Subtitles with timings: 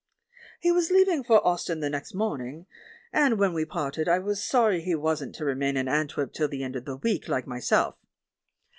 [0.59, 2.65] He was leaving for Ostend the next morning,
[3.13, 6.63] and, when we parted, I was sorry he wasn't to remain in Antwerp till the
[6.63, 7.97] end of the week like myself.